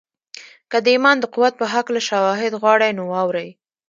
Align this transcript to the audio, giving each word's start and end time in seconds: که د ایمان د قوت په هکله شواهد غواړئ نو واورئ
که 0.71 0.77
د 0.81 0.87
ایمان 0.95 1.17
د 1.19 1.25
قوت 1.33 1.53
په 1.57 1.65
هکله 1.73 1.99
شواهد 2.09 2.53
غواړئ 2.61 2.91
نو 2.97 3.03
واورئ 3.11 3.49